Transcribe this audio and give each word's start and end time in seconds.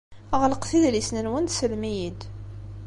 Ɣelqet 0.41 0.71
idlisen-nwen 0.77 1.45
teslem-iyi-d. 1.47 2.21